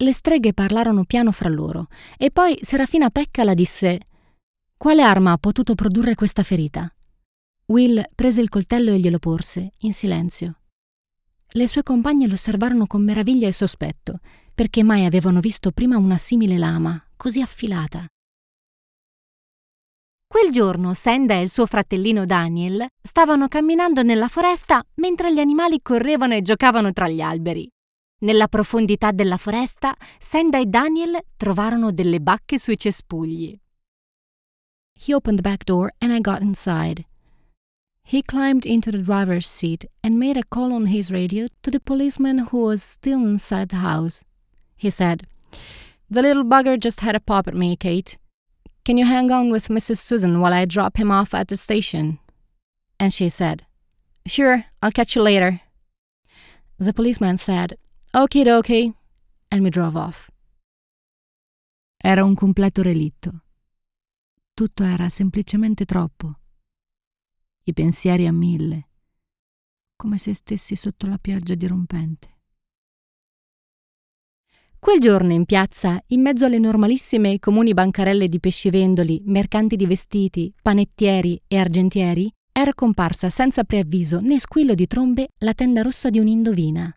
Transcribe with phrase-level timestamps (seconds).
[0.00, 4.00] Le streghe parlarono piano fra loro e poi Serafina Peccala disse
[4.76, 6.88] Quale arma ha potuto produrre questa ferita?
[7.66, 10.60] Will prese il coltello e glielo porse, in silenzio.
[11.48, 14.20] Le sue compagne lo osservarono con meraviglia e sospetto,
[14.54, 18.06] perché mai avevano visto prima una simile lama, così affilata.
[20.28, 25.82] Quel giorno Senda e il suo fratellino Daniel stavano camminando nella foresta mentre gli animali
[25.82, 27.68] correvano e giocavano tra gli alberi.
[28.20, 33.56] Nella profondità della foresta, Senda e Daniel trovarono delle bacche sui cespugli.
[35.00, 37.04] He opened the back door and I got inside.
[38.02, 41.78] He climbed into the driver's seat and made a call on his radio to the
[41.78, 44.24] policeman who was still inside the house.
[44.76, 45.26] He said,
[46.10, 48.18] The little bugger just had a pop at me, Kate.
[48.84, 49.98] Can you hang on with Mrs.
[49.98, 52.18] Susan while I drop him off at the station?
[52.98, 53.66] And she said,
[54.26, 55.60] Sure, I'll catch you later.
[56.78, 57.74] The policeman said,
[58.10, 58.94] Okie dokie,
[59.48, 60.30] and we drove off.
[61.96, 63.44] Era un completo relitto.
[64.54, 66.38] Tutto era semplicemente troppo.
[67.68, 68.88] i pensieri a mille,
[69.94, 72.36] come se stessi sotto la pioggia dirompente.
[74.78, 79.84] Quel giorno in piazza, in mezzo alle normalissime e comuni bancarelle di pescivendoli, mercanti di
[79.84, 86.08] vestiti, panettieri e argentieri, era comparsa senza preavviso né squillo di trombe la tenda rossa
[86.08, 86.90] di un'indovina.